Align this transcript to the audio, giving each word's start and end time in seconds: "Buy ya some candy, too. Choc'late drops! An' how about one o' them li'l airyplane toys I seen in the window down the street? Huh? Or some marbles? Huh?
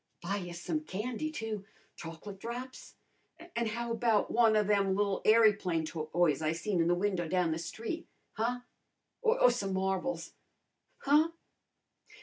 "Buy 0.23 0.37
ya 0.37 0.53
some 0.53 0.79
candy, 0.79 1.29
too. 1.29 1.63
Choc'late 1.95 2.39
drops! 2.39 2.95
An' 3.55 3.67
how 3.67 3.91
about 3.91 4.31
one 4.31 4.57
o' 4.57 4.63
them 4.63 4.95
li'l 4.95 5.21
airyplane 5.25 5.85
toys 5.85 6.41
I 6.41 6.53
seen 6.53 6.81
in 6.81 6.87
the 6.87 6.95
window 6.95 7.27
down 7.27 7.51
the 7.51 7.59
street? 7.59 8.07
Huh? 8.33 8.61
Or 9.21 9.51
some 9.51 9.73
marbles? 9.75 10.33
Huh? 11.03 11.29